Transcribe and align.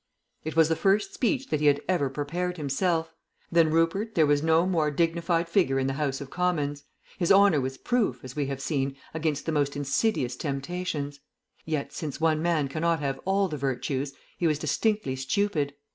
It 0.43 0.55
was 0.55 0.67
the 0.67 0.75
first 0.75 1.13
speech 1.13 1.49
that 1.49 1.59
he 1.59 1.67
had 1.67 1.79
ever 1.87 2.09
prepared 2.09 2.57
himself. 2.57 3.13
Than 3.51 3.69
Rupert 3.69 4.15
there 4.15 4.25
was 4.25 4.41
no 4.41 4.65
more 4.65 4.89
dignified 4.89 5.47
figure 5.47 5.77
in 5.77 5.85
the 5.85 5.93
House 5.93 6.19
of 6.19 6.31
Commons; 6.31 6.85
his 7.19 7.31
honour 7.31 7.61
was 7.61 7.77
proof, 7.77 8.21
as 8.23 8.35
we 8.35 8.47
have 8.47 8.59
seen, 8.63 8.95
against 9.13 9.45
the 9.45 9.51
most 9.51 9.75
insidious 9.75 10.35
temptations; 10.35 11.19
yet, 11.65 11.93
since 11.93 12.19
one 12.19 12.41
man 12.41 12.67
cannot 12.67 12.99
have 12.99 13.19
all 13.25 13.47
the 13.47 13.57
virtues, 13.57 14.13
he 14.39 14.47
was 14.47 14.57
distinctly 14.57 15.15
stupid. 15.15 15.75